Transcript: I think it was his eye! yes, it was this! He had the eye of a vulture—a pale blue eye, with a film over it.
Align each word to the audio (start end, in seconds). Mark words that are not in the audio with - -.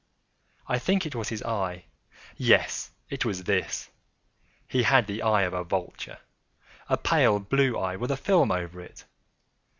I 0.65 0.79
think 0.79 1.05
it 1.05 1.13
was 1.13 1.29
his 1.29 1.43
eye! 1.43 1.85
yes, 2.35 2.89
it 3.11 3.23
was 3.23 3.43
this! 3.43 3.91
He 4.67 4.81
had 4.81 5.05
the 5.05 5.21
eye 5.21 5.43
of 5.43 5.53
a 5.53 5.63
vulture—a 5.63 6.97
pale 6.97 7.37
blue 7.39 7.77
eye, 7.77 7.97
with 7.97 8.09
a 8.09 8.17
film 8.17 8.51
over 8.51 8.81
it. 8.81 9.05